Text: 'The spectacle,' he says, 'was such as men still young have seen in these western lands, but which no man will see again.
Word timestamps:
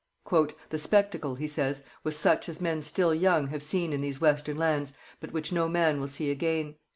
'The 0.31 0.79
spectacle,' 0.79 1.35
he 1.35 1.47
says, 1.47 1.83
'was 2.03 2.17
such 2.17 2.49
as 2.49 2.59
men 2.59 2.81
still 2.81 3.13
young 3.13 3.49
have 3.49 3.61
seen 3.61 3.93
in 3.93 4.01
these 4.01 4.19
western 4.19 4.57
lands, 4.57 4.93
but 5.19 5.31
which 5.31 5.51
no 5.51 5.69
man 5.69 5.99
will 5.99 6.07
see 6.07 6.31
again. 6.31 6.73